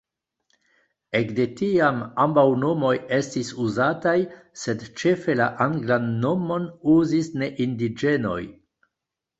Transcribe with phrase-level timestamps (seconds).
[1.19, 4.17] Ekde tiam ambaŭ nomoj estis uzataj,
[4.63, 8.43] sed ĉefe la anglan nomon uzis ne-indiĝenoj.